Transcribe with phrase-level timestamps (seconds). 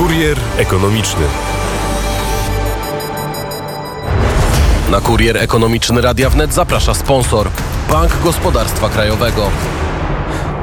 [0.00, 1.24] Kurier ekonomiczny.
[4.90, 7.48] Na kurier ekonomiczny Radia Wnet zaprasza sponsor
[7.90, 9.50] Bank Gospodarstwa Krajowego.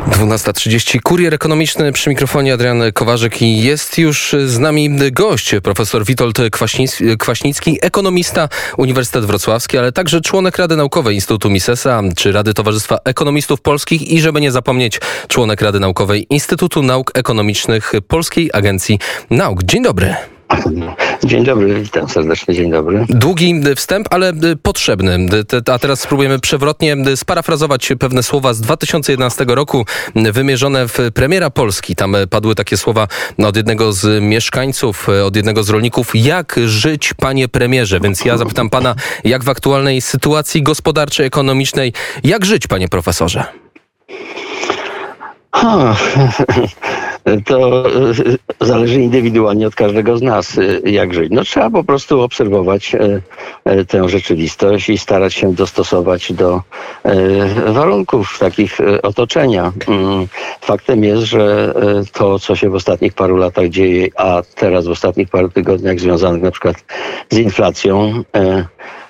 [0.09, 1.01] 12.30.
[1.01, 6.37] Kurier ekonomiczny przy mikrofonie Adrian Kowarzyk i jest już z nami gość, profesor Witold
[7.19, 13.61] Kwaśnicki, ekonomista Uniwersytet Wrocławski, ale także członek Rady Naukowej Instytutu Misesa czy Rady Towarzystwa Ekonomistów
[13.61, 18.99] Polskich i żeby nie zapomnieć, członek Rady Naukowej Instytutu Nauk Ekonomicznych Polskiej Agencji
[19.29, 19.63] Nauk.
[19.63, 20.15] Dzień dobry.
[21.23, 23.05] Dzień dobry, witam serdecznie, dzień dobry.
[23.09, 25.27] Długi wstęp, ale potrzebny.
[25.71, 29.85] A teraz spróbujemy przewrotnie sparafrazować pewne słowa z 2011 roku,
[30.15, 31.95] wymierzone w premiera Polski.
[31.95, 36.11] Tam padły takie słowa od jednego z mieszkańców, od jednego z rolników.
[36.13, 37.99] Jak żyć, panie premierze?
[37.99, 43.43] Więc ja zapytam pana, jak w aktualnej sytuacji gospodarczej, ekonomicznej, jak żyć, panie profesorze?
[47.45, 47.91] to e,
[48.61, 51.31] zależy indywidualnie od każdego z nas, e, jak żyć.
[51.31, 52.95] No, trzeba po prostu obserwować
[53.65, 56.61] e, tę rzeczywistość i starać się dostosować do
[57.67, 59.73] warunków takich otoczenia.
[59.87, 60.27] Mm,
[60.61, 61.73] faktem jest, że
[62.13, 66.41] to, co się w ostatnich paru latach dzieje, a teraz w ostatnich paru tygodniach związanych
[66.41, 66.75] na przykład
[67.29, 68.23] z inflacją,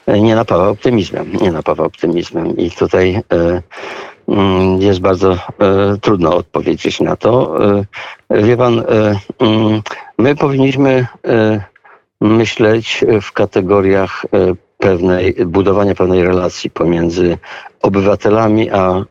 [0.08, 1.32] nie napawa optymizmem.
[1.42, 2.58] Nie napawa optymizmem.
[2.58, 3.22] I tutaj
[4.80, 5.38] jest bardzo e,
[6.02, 7.58] trudno odpowiedzieć na to.
[8.30, 8.84] E, wie pan, e,
[9.40, 9.82] mm,
[10.18, 11.08] my powinniśmy
[12.22, 14.26] myśleć w kategoriach
[14.78, 17.38] pewnej, budowania pewnej relacji pomiędzy
[17.82, 19.04] obywatelami a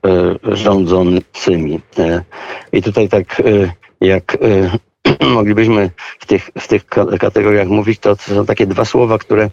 [0.42, 1.80] rządzącymi.
[2.72, 3.42] I tutaj tak
[4.00, 4.38] jak
[5.34, 6.86] moglibyśmy w tych, w tych
[7.20, 9.50] kategoriach mówić, to, to są takie dwa słowa, które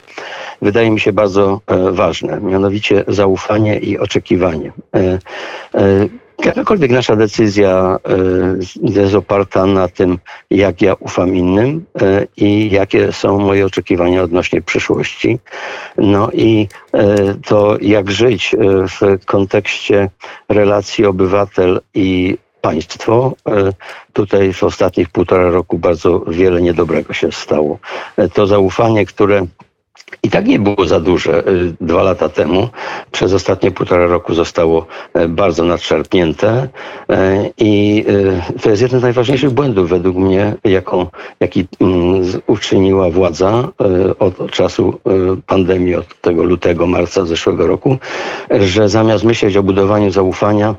[0.61, 4.71] wydaje mi się bardzo e, ważne, mianowicie zaufanie i oczekiwanie.
[4.95, 5.19] E,
[5.75, 6.07] e,
[6.45, 7.97] jakakolwiek nasza decyzja
[8.81, 10.17] jest oparta na tym,
[10.51, 11.85] jak ja ufam innym
[12.37, 15.39] i jakie są moje oczekiwania odnośnie przyszłości.
[15.97, 16.67] No i
[17.45, 18.55] to, jak żyć
[18.99, 20.09] w kontekście
[20.49, 23.33] relacji obywatel i państwo.
[23.47, 23.73] E,
[24.13, 27.79] tutaj w ostatnich półtora roku bardzo wiele niedobrego się stało.
[28.17, 29.45] E, to zaufanie, które
[30.23, 32.69] i tak nie było za duże y, dwa lata temu.
[33.11, 36.67] Przez ostatnie półtora roku zostało e, bardzo nadszarpnięte
[37.09, 38.05] e, i
[38.57, 41.05] y, to jest jeden z najważniejszych błędów według mnie, jaką,
[41.39, 43.67] jaki mm, uczyniła władza
[44.19, 44.99] od czasu
[45.47, 47.97] pandemii, od tego lutego, marca zeszłego roku,
[48.49, 50.75] że zamiast myśleć o budowaniu zaufania,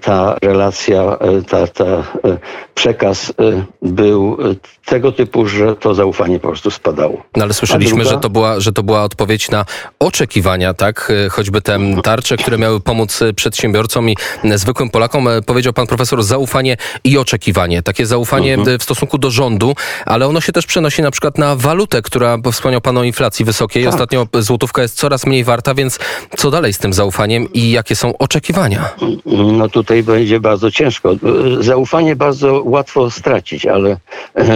[0.00, 2.02] ta relacja, ta, ta
[2.74, 3.32] przekaz
[3.82, 4.36] był
[4.84, 7.22] tego typu, że to zaufanie po prostu spadało.
[7.36, 8.10] No ale słyszeliśmy, druga...
[8.10, 9.64] że to była, że to była odpowiedź na
[9.98, 11.12] oczekiwania, tak?
[11.30, 14.16] Choćby te tarcze, które miały pomóc przedsiębiorcom i
[14.54, 15.28] zwykłym Polakom.
[15.46, 17.82] Powiedział pan profesor zaufanie i oczekiwanie.
[17.82, 18.78] Takie zaufanie mhm.
[18.78, 19.74] w stosunku do rządu,
[20.06, 23.84] ale ono się też przenosi na przykład na walutę, która, wspomniał pan o inflacji wysokiej.
[23.84, 23.92] Tak.
[23.92, 25.98] Ostatnio złotówka jest coraz mniej warta, więc
[26.36, 28.88] co dalej z tym zaufaniem i jakie są oczekiwania?
[29.26, 31.14] No tutaj będzie bardzo ciężko.
[31.60, 33.96] Zaufanie bardzo łatwo stracić, ale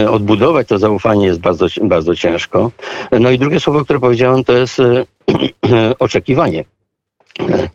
[0.09, 2.71] odbudować to zaufanie jest bardzo, bardzo ciężko.
[3.19, 5.05] No i drugie słowo, które powiedziałem, to jest e,
[5.99, 6.65] oczekiwanie.
[7.39, 7.69] E,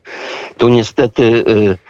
[0.59, 1.90] tu niestety e,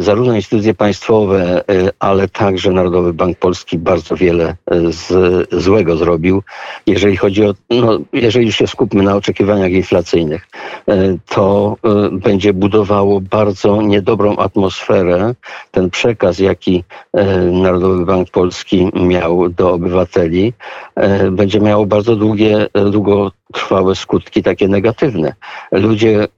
[0.00, 5.12] zarówno instytucje państwowe, e, ale także Narodowy Bank Polski bardzo wiele e, z,
[5.62, 6.42] złego zrobił.
[6.86, 10.48] Jeżeli chodzi o, no, jeżeli już się skupmy na oczekiwaniach inflacyjnych,
[11.28, 11.76] to
[12.12, 15.34] będzie budowało bardzo niedobrą atmosferę.
[15.70, 16.84] Ten przekaz, jaki
[17.52, 20.52] Narodowy Bank Polski miał do obywateli,
[21.30, 25.34] będzie miało bardzo długie, długotrwałe skutki takie negatywne.
[25.72, 26.28] Ludzie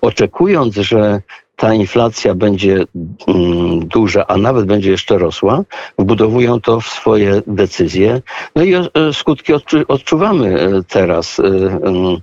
[0.00, 1.22] oczekując, że
[1.56, 2.84] ta inflacja będzie
[3.28, 5.62] mm, duża, a nawet będzie jeszcze rosła,
[5.98, 8.22] wbudowują to w swoje decyzje.
[8.56, 9.52] No i e, skutki
[9.88, 12.20] odczuwamy e, teraz e, mm,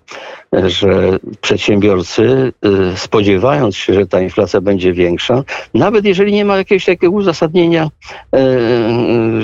[0.53, 2.53] że przedsiębiorcy,
[2.93, 5.43] y, spodziewając się, że ta inflacja będzie większa,
[5.73, 7.89] nawet jeżeli nie ma jakiegoś takiego uzasadnienia,
[8.35, 8.39] y,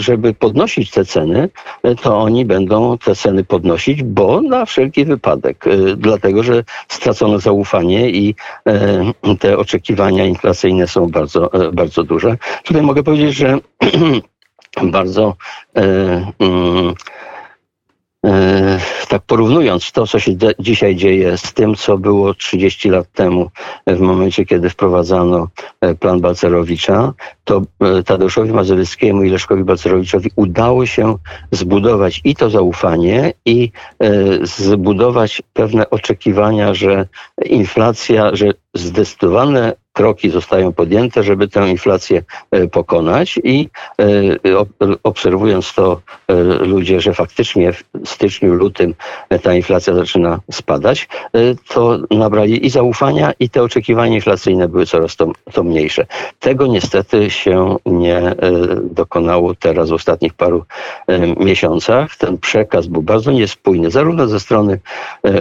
[0.02, 1.50] żeby podnosić te ceny,
[2.02, 8.10] to oni będą te ceny podnosić, bo na wszelki wypadek, y, dlatego że stracono zaufanie
[8.10, 8.36] i
[9.40, 12.38] te oczekiwania inflacyjne są bardzo, bardzo duże.
[12.64, 13.60] Tutaj mogę powiedzieć, że
[14.84, 15.36] bardzo
[15.74, 17.15] mm, E,
[19.08, 23.50] tak porównując to, co się dzisiaj dzieje z tym, co było 30 lat temu,
[23.88, 25.48] w momencie, kiedy wprowadzano
[25.82, 27.14] e, plan Balcerowicza,
[27.44, 31.18] to e, Tadeuszowi Mazowieckiemu i Leszkowi Balcerowiczowi udało się
[31.52, 33.72] zbudować i to zaufanie, i
[34.42, 37.08] zbudować pewne oczekiwania, że
[37.46, 42.24] inflacja, że zdecydowane kroki zostają podjęte, żeby tę inflację
[42.72, 43.70] pokonać i
[45.04, 46.02] obserwując to
[46.60, 48.94] ludzie, że faktycznie w styczniu, lutym
[49.44, 51.08] ta inflacja zaczyna spadać,
[51.68, 56.06] to nabrali i zaufania i te oczekiwania inflacyjne były coraz to, to mniejsze.
[56.40, 58.36] Tego niestety się nie
[58.82, 60.66] dokonało teraz w ostatnich paru
[61.40, 62.16] miesiącach.
[62.16, 64.80] Ten przekaz był bardzo niespójny, zarówno ze strony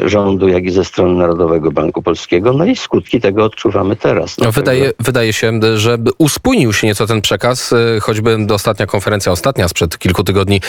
[0.05, 2.53] rządu, jak i ze strony Narodowego Banku Polskiego.
[2.53, 4.37] No i skutki tego odczuwamy teraz.
[4.45, 9.69] No, wydaje, wydaje się, że uspójnił się nieco ten przekaz, e, choćby ostatnia konferencja, ostatnia
[9.69, 10.61] sprzed kilku tygodni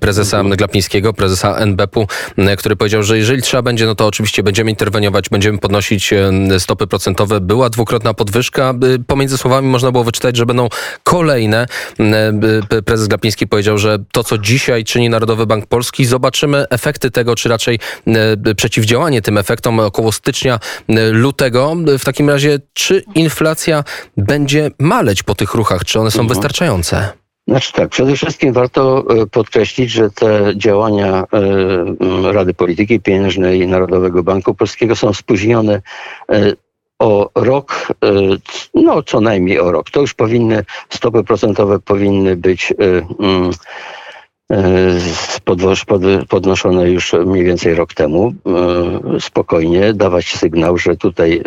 [0.00, 0.56] prezesa mhm.
[0.56, 2.06] Glapińskiego, prezesa NBP-u,
[2.58, 6.14] który powiedział, że jeżeli trzeba będzie, no to oczywiście będziemy interweniować, będziemy podnosić
[6.58, 7.40] stopy procentowe.
[7.40, 8.74] Była dwukrotna podwyżka.
[9.06, 10.68] Pomiędzy słowami można było wyczytać, że będą
[11.04, 11.66] kolejne.
[12.84, 17.48] Prezes Glapiński powiedział, że to, co dzisiaj czyni Narodowy Bank Polski, zobaczymy efekty tego, czy
[17.48, 17.78] raczej
[18.56, 20.58] przeciwdziałanie tym efektom około stycznia,
[21.12, 21.76] lutego.
[21.98, 23.84] W takim razie, czy inflacja
[24.16, 25.84] będzie maleć po tych ruchach?
[25.84, 26.28] Czy one są mhm.
[26.28, 27.08] wystarczające?
[27.48, 34.22] Znaczy tak, przede wszystkim warto e, podkreślić, że te działania e, Rady Polityki Pieniężnej Narodowego
[34.22, 35.82] Banku Polskiego są spóźnione
[36.32, 36.52] e,
[36.98, 37.92] o rok,
[38.74, 39.90] no co najmniej o rok.
[39.90, 42.74] To już powinny, stopy procentowe powinny być
[46.28, 48.32] podnoszone już mniej więcej rok temu,
[49.16, 51.42] e, spokojnie dawać sygnał, że tutaj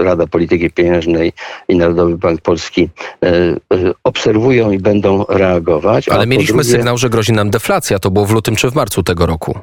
[0.00, 1.32] e, Rada Polityki Pieniężnej
[1.68, 2.88] i Narodowy Bank Polski
[3.24, 3.28] e,
[4.04, 6.08] obserwują i będą reagować.
[6.08, 6.70] Ale mieliśmy drugie...
[6.70, 7.98] sygnał, że grozi nam deflacja.
[7.98, 9.58] To było w lutym czy w marcu tego roku.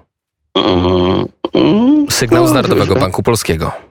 [0.56, 3.91] Mm, mm, sygnał z no, Narodowego Banku Polskiego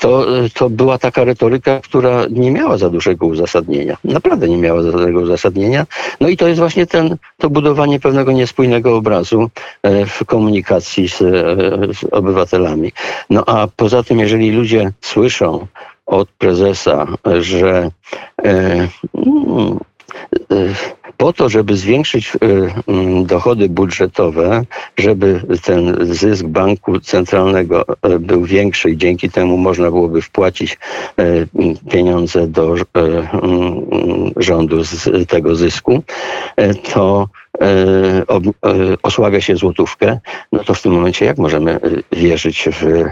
[0.00, 3.96] to, to była taka retoryka, która nie miała za dużego uzasadnienia.
[4.04, 5.86] Naprawdę nie miała za dużego uzasadnienia.
[6.20, 9.50] No i to jest właśnie ten, to budowanie pewnego niespójnego obrazu
[9.82, 11.24] e, w komunikacji z, e,
[11.94, 12.92] z obywatelami.
[13.30, 15.66] No a poza tym, jeżeli ludzie słyszą
[16.06, 17.06] od prezesa,
[17.40, 17.90] że
[18.44, 19.78] e, mm,
[21.18, 22.38] po to, żeby zwiększyć y,
[22.86, 24.64] mm, dochody budżetowe,
[24.96, 30.78] żeby ten zysk banku centralnego y, był większy i dzięki temu można byłoby wpłacić
[31.20, 31.48] y,
[31.90, 36.02] pieniądze do mm, rządu z tego zysku,
[36.92, 37.28] to
[39.02, 40.20] osłabia się złotówkę,
[40.52, 41.80] no to w tym momencie jak możemy
[42.12, 43.04] wierzyć w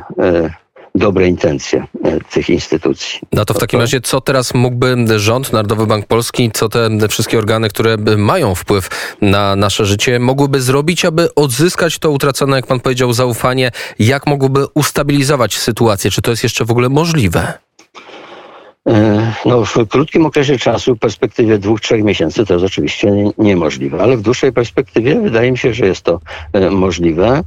[0.96, 3.20] dobre intencje e, tych instytucji.
[3.32, 7.38] No to w takim razie co teraz mógłby rząd, Narodowy Bank Polski, co te wszystkie
[7.38, 8.88] organy, które mają wpływ
[9.20, 13.70] na nasze życie, mogłyby zrobić, aby odzyskać to utracone, jak pan powiedział, zaufanie?
[13.98, 16.10] Jak mogłyby ustabilizować sytuację?
[16.10, 17.52] Czy to jest jeszcze w ogóle możliwe?
[18.88, 24.02] E, no, w krótkim okresie czasu, w perspektywie dwóch, trzech miesięcy, to jest oczywiście niemożliwe,
[24.02, 26.20] ale w dłuższej perspektywie wydaje mi się, że jest to
[26.52, 27.42] e, możliwe.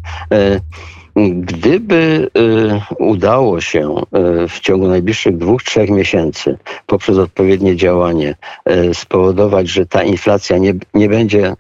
[1.16, 3.96] Gdyby y, udało się
[4.44, 8.36] y, w ciągu najbliższych dwóch, trzech miesięcy poprzez odpowiednie działanie
[8.70, 11.54] y, spowodować, że ta inflacja nie, nie będzie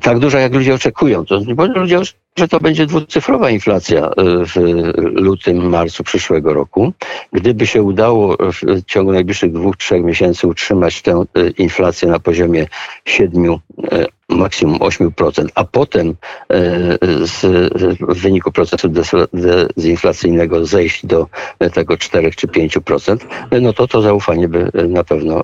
[0.00, 1.40] tak duża, jak ludzie oczekują, to
[1.74, 1.98] ludzie
[2.36, 4.10] że to będzie dwucyfrowa inflacja
[4.46, 4.54] w
[4.96, 6.92] lutym, marcu przyszłego roku.
[7.32, 11.24] Gdyby się udało w ciągu najbliższych dwóch, trzech miesięcy utrzymać tę
[11.58, 12.66] inflację na poziomie
[13.04, 13.58] 7,
[14.28, 16.14] maksimum 8%, a potem e,
[17.26, 17.40] z,
[18.00, 18.88] w wyniku procesu
[19.32, 21.26] dezinflacyjnego zejść do
[21.74, 23.16] tego 4 czy 5%,
[23.60, 25.42] no to to zaufanie by na pewno e,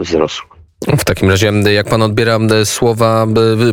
[0.00, 0.61] wzrosło.
[0.98, 3.26] W takim razie, jak pan odbiera słowa,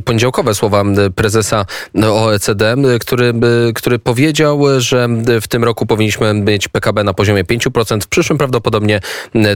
[0.05, 0.83] poniedziałkowe słowa
[1.15, 1.65] prezesa
[2.03, 3.33] OECD, który,
[3.75, 5.07] który powiedział, że
[5.41, 8.99] w tym roku powinniśmy mieć PKB na poziomie 5%, w przyszłym prawdopodobnie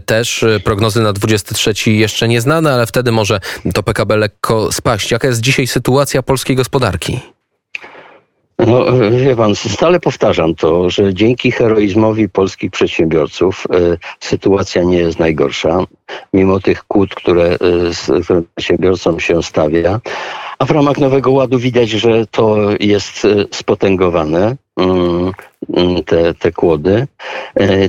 [0.06, 3.40] też prognozy na 23 jeszcze nieznane, ale wtedy może
[3.74, 5.12] to PKB lekko spaść.
[5.12, 7.20] Jaka jest dzisiaj sytuacja polskiej gospodarki?
[8.60, 15.20] No, wie pan, stale powtarzam to, że dzięki heroizmowi polskich przedsiębiorców y, sytuacja nie jest
[15.20, 15.80] najgorsza,
[16.34, 20.00] mimo tych kłód, które y, przedsiębiorcom się stawia.
[20.60, 25.34] A w ramach Nowego Ładu widać, że to jest y, spotęgowane, mm,
[26.06, 27.08] te, te kłody,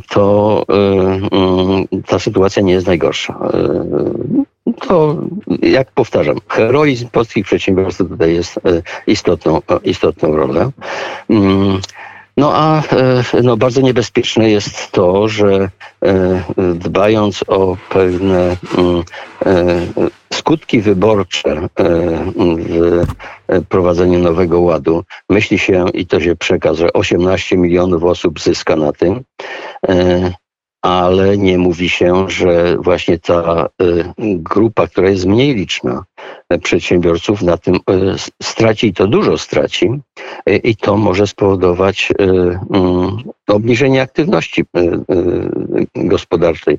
[0.08, 3.38] to mm, ta sytuacja nie jest najgorsza
[4.80, 5.16] to,
[5.62, 8.60] jak powtarzam, heroizm polskich przedsiębiorców tutaj jest e,
[9.06, 10.70] istotną, e, istotną rolę.
[11.30, 11.80] Mm,
[12.36, 15.70] no a e, no, bardzo niebezpieczne jest to, że
[16.74, 19.02] dbając o pewne mm,
[20.32, 21.68] skutki wyborcze
[23.48, 28.76] w prowadzeniu nowego ładu, myśli się i to się przekaz, że 18 milionów osób zyska
[28.76, 29.24] na tym,
[30.84, 33.68] ale nie mówi się, że właśnie ta
[34.20, 36.04] grupa, która jest mniej liczna,
[36.62, 37.78] przedsiębiorców na tym
[38.42, 39.90] straci i to dużo straci
[40.64, 43.16] i to może spowodować mm,
[43.48, 44.64] obniżenie aktywności
[45.94, 46.78] gospodarczej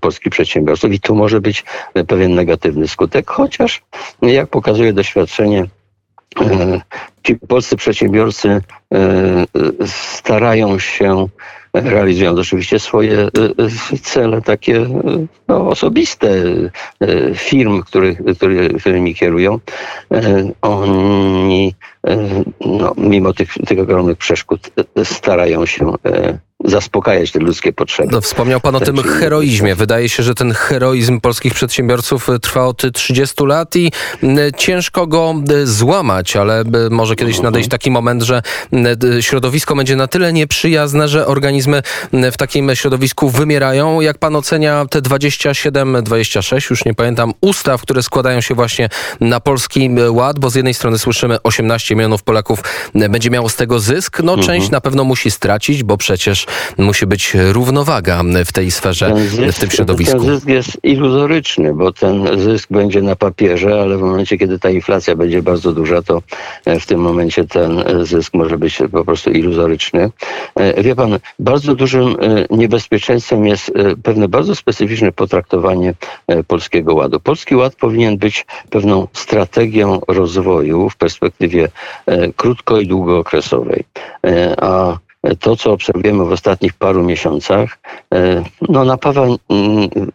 [0.00, 0.92] polskich przedsiębiorców.
[0.92, 1.64] I tu może być
[2.06, 3.82] pewien negatywny skutek, chociaż
[4.22, 5.66] jak pokazuje doświadczenie
[7.26, 8.62] ci polscy przedsiębiorcy e,
[9.86, 11.28] starają się,
[11.74, 13.30] realizując oczywiście swoje e,
[14.02, 14.86] cele takie
[15.48, 16.28] no, osobiste
[17.34, 19.60] firm, których, który, którymi kierują.
[20.12, 21.74] E, oni
[22.60, 24.70] no, mimo tych, tych ogromnych przeszkód
[25.04, 25.92] starają się
[26.64, 28.08] zaspokajać te ludzkie potrzeby.
[28.12, 29.74] No, wspomniał Pan o tym heroizmie.
[29.74, 33.92] Wydaje się, że ten heroizm polskich przedsiębiorców e, trwa od 30 lat i
[34.56, 36.64] ciężko go e, złamać, ale e,
[37.16, 37.52] może kiedyś mhm.
[37.52, 38.42] nadejść taki moment, że
[39.20, 41.82] środowisko będzie na tyle nieprzyjazne, że organizmy
[42.12, 44.00] w takim środowisku wymierają.
[44.00, 48.88] Jak Pan ocenia te 27, 26, już nie pamiętam, ustaw, które składają się właśnie
[49.20, 52.60] na polski ład, bo z jednej strony słyszymy 18 milionów Polaków
[52.94, 54.70] będzie miało z tego zysk, no część mhm.
[54.72, 56.46] na pewno musi stracić, bo przecież
[56.78, 60.18] musi być równowaga w tej sferze, zysk, w tym środowisku.
[60.18, 64.70] Ten zysk jest iluzoryczny, bo ten zysk będzie na papierze, ale w momencie, kiedy ta
[64.70, 66.22] inflacja będzie bardzo duża, to
[66.64, 70.10] e, w tym momencie ten zysk może być po prostu iluzoryczny.
[70.54, 72.14] E, wie pan, bardzo dużym e,
[72.50, 73.72] niebezpieczeństwem jest
[74.02, 75.94] pewne bardzo specyficzne potraktowanie
[76.46, 77.20] Polskiego Ładu.
[77.20, 81.68] Polski Ład powinien być pewną strategią rozwoju w perspektywie
[82.36, 83.84] krótko i długookresowej.
[84.60, 84.98] A
[85.40, 87.78] to, co obserwujemy w ostatnich paru miesiącach,
[88.14, 89.38] e, no, napawa mm,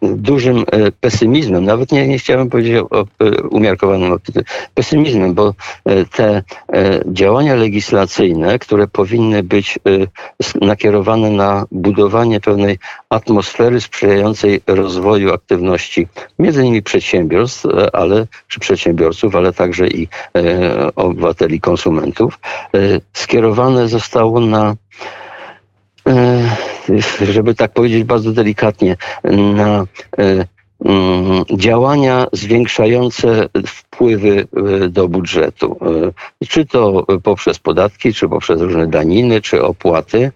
[0.02, 1.64] dużym e, pesymizmem.
[1.64, 4.18] Nawet nie, nie chciałem powiedzieć o e, umiarkowanym
[4.74, 5.54] pesymizmem, bo
[6.12, 6.42] te
[7.06, 9.78] działania legislacyjne, które powinny być
[10.60, 12.78] nakierowane na budowanie pewnej
[13.10, 20.08] atmosfery sprzyjającej rozwoju aktywności między innymi przedsiębiorstw, ale czy przedsiębiorców, ale także i
[20.96, 22.38] obywateli, konsumentów,
[23.12, 24.76] skierowane zostało na
[27.32, 28.96] żeby tak powiedzieć bardzo delikatnie,
[29.54, 29.86] na
[30.18, 30.46] e,
[30.84, 34.46] mm, działania zwiększające wpływy
[34.84, 35.78] e, do budżetu.
[36.48, 40.32] Czy to poprzez podatki, czy poprzez różne daniny, czy opłaty.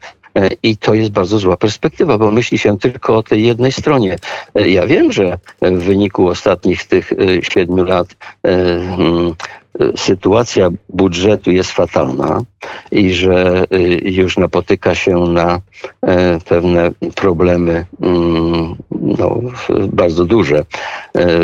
[0.62, 4.16] I to jest bardzo zła perspektywa, bo myśli się tylko o tej jednej stronie.
[4.54, 7.12] Ja wiem, że w wyniku ostatnich tych
[7.42, 8.08] siedmiu lat
[8.42, 9.34] mm,
[9.96, 12.40] sytuacja budżetu jest fatalna
[12.90, 13.64] i że
[14.02, 15.60] już napotyka się na
[16.02, 19.40] e, pewne problemy mm, no,
[19.92, 20.64] bardzo duże e,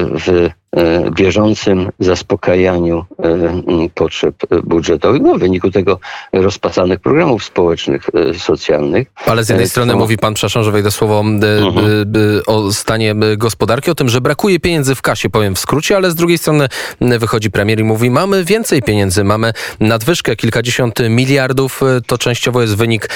[0.04, 0.61] w E,
[1.10, 5.98] bieżącym zaspokajaniu e, potrzeb budżetowych, no, w wyniku tego
[6.32, 9.08] rozpasanych programów społecznych, e, socjalnych.
[9.26, 12.12] Ale z jednej strony mówi pan, przepraszam, że wejdę słowo mhm.
[12.46, 16.14] o stanie gospodarki, o tym, że brakuje pieniędzy w kasie, powiem w skrócie, ale z
[16.14, 16.68] drugiej strony
[17.00, 23.08] wychodzi premier i mówi, mamy więcej pieniędzy, mamy nadwyżkę kilkadziesiąt miliardów, to częściowo jest wynik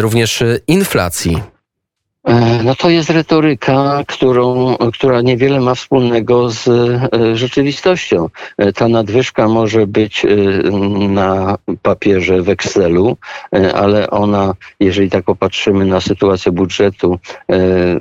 [0.00, 1.42] również inflacji.
[2.24, 8.28] E, no to jest retoryka, którą, która niewiele ma wspólnego z e, rzeczywistością.
[8.58, 10.26] E, ta nadwyżka może być
[11.08, 13.16] na papierze w Excelu,
[13.74, 17.18] ale ona, jeżeli tak popatrzymy na sytuację budżetu,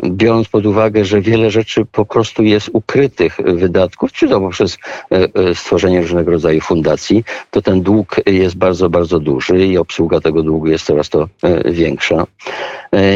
[0.05, 4.77] biorąc pod uwagę, że wiele rzeczy po prostu jest ukrytych wydatków, czy to poprzez
[5.53, 10.67] stworzenie różnego rodzaju fundacji, to ten dług jest bardzo, bardzo duży i obsługa tego długu
[10.67, 11.27] jest coraz to
[11.65, 12.25] większa.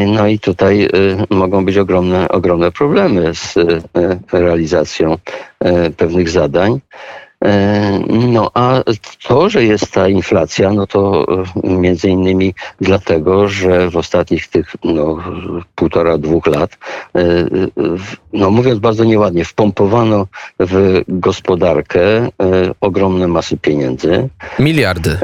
[0.08, 0.90] No i tutaj
[1.30, 3.82] mogą być ogromne, ogromne problemy z y,
[4.32, 6.80] realizacją y, pewnych zadań.
[8.10, 8.84] No a
[9.28, 11.26] to, że jest ta inflacja, no to
[11.64, 15.18] między innymi dlatego, że w ostatnich tych no,
[15.76, 16.78] półtora, dwóch lat,
[18.34, 20.28] no mówiąc bardzo nieładnie, wpompowano
[20.60, 22.30] w gospodarkę
[22.82, 24.30] ogromne masy pieniędzy.
[24.60, 25.18] Miliardy.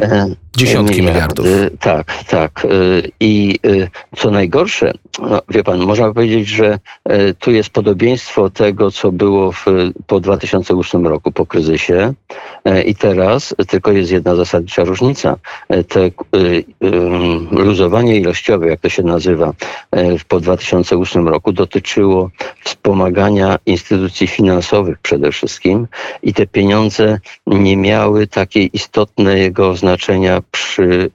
[0.57, 1.45] Dziesiątki miliardów.
[1.45, 1.79] miliardów.
[1.79, 2.65] Tak, tak.
[2.65, 6.79] Y, I y, co najgorsze, no, wie pan, można powiedzieć, że
[7.39, 9.65] tu jest podobieństwo tego, co było w,
[10.07, 12.13] po 2008 roku, po kryzysie
[12.85, 15.35] i teraz, tylko jest jedna zasadnicza różnica.
[15.87, 16.11] Te
[17.51, 19.53] luzowanie ilościowe, jak to się nazywa,
[20.27, 22.29] po 2008 roku dotyczyło
[22.99, 25.87] wspomagania instytucji finansowych przede wszystkim
[26.23, 31.11] i te pieniądze nie miały takiej istotnego znaczenia przy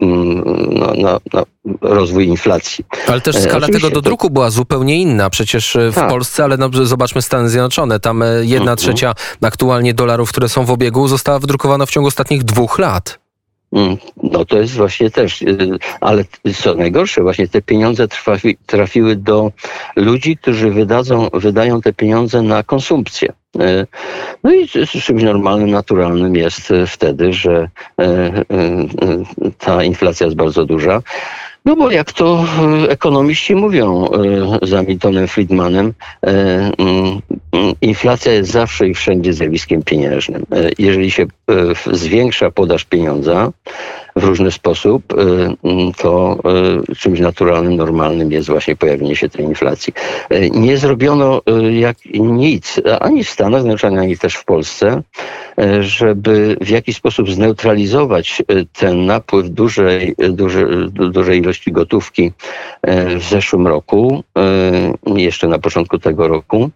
[0.00, 1.42] no, na, na
[1.80, 2.84] rozwój inflacji.
[3.06, 5.30] Ale też skala Oczywiście tego dodruku była zupełnie inna.
[5.30, 6.10] Przecież e, w tak.
[6.10, 8.00] Polsce, ale no, zobaczmy Stany Zjednoczone.
[8.00, 8.76] Tam e, jedna mhm.
[8.76, 13.18] trzecia aktualnie dolarów, które są w obiegu, została wydrukowana w ciągu ostatnich dwóch lat.
[13.72, 16.24] Mm, No to jest właśnie też, y, ale
[16.56, 19.52] co najgorsze, właśnie te pieniądze trafi, trafiły do
[19.96, 23.32] ludzi, którzy wydadzą, wydają te pieniądze na konsumpcję.
[23.60, 23.86] Y,
[24.44, 27.68] No i czymś normalnym, naturalnym jest wtedy, że
[28.00, 31.02] y, ta inflacja jest bardzo duża.
[31.64, 32.44] No bo jak to
[32.84, 34.08] y, ekonomiści mówią
[34.62, 36.30] y, za Miltonem Friedmanem, y,
[36.78, 37.20] mm,
[37.80, 40.46] inflacja jest zawsze i wszędzie zjawiskiem pieniężnym.
[40.78, 41.26] Jeżeli się
[41.92, 43.52] zwiększa podaż pieniądza
[44.16, 45.16] w różny sposób, y,
[45.64, 46.38] mm, to
[46.90, 49.92] y, czymś naturalnym, normalnym jest właśnie pojawienie się tej inflacji.
[50.32, 55.02] Y, Nie zrobiono jak nic, ani w Stanach Zjednoczonych, ani też w Polsce,
[55.80, 58.42] żeby w jakiś sposób zneutralizować
[58.78, 62.32] ten napływ dużej, dużej, dużej ilości gotówki
[63.16, 64.24] w zeszłym roku,
[65.06, 66.70] jeszcze na początku tego roku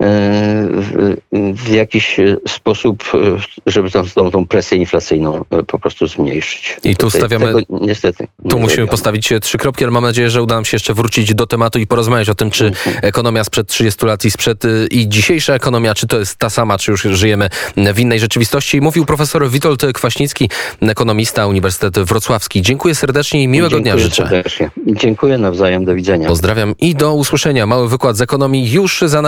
[0.00, 1.16] w,
[1.54, 2.16] w jakiś
[2.48, 6.76] sposób, y, żeby tą, tą, tą presję inflacyjną y, po prostu zmniejszyć.
[6.84, 8.26] I tu Tutaj stawiamy- Tego, niestety.
[8.44, 10.94] nie Tu musimy postawić e, trzy kropki, ale mam nadzieję, że uda nam się jeszcze
[10.94, 12.72] wrócić do tematu i porozmawiać o tym, czy
[13.02, 16.78] ekonomia sprzed 30 lat i sprzed y, i dzisiejsza ekonomia, czy to jest ta sama,
[16.78, 17.48] czy już żyjemy
[17.94, 18.80] w innej rzeczywistości.
[18.80, 20.50] Mówił profesor Witold Kwaśnicki,
[20.80, 22.62] ekonomista Uniwersytet Wrocławski.
[22.62, 24.22] Dziękuję serdecznie i miłego dnia Dziękuję życzę.
[24.22, 24.70] serdecznie.
[24.86, 25.84] Dziękuję nawzajem.
[25.84, 26.28] Do widzenia.
[26.28, 27.66] Pozdrawiam i do usłyszenia.
[27.66, 29.26] Mały wykład z ekonomii już za nami.